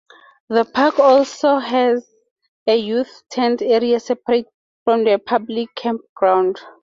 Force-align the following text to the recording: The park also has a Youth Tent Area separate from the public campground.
The 0.49 0.65
park 0.65 0.97
also 0.97 1.57
has 1.59 2.09
a 2.65 2.75
Youth 2.75 3.21
Tent 3.29 3.61
Area 3.61 3.99
separate 3.99 4.47
from 4.83 5.03
the 5.03 5.19
public 5.23 5.75
campground. 5.75 6.59